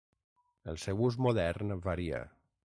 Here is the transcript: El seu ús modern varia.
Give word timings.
El 0.73 0.79
seu 0.85 1.05
ús 1.09 1.19
modern 1.27 1.77
varia. 1.87 2.27